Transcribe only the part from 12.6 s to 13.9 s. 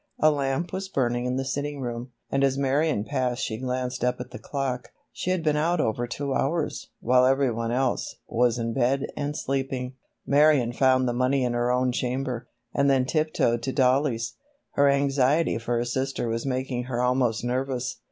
and then tip toed to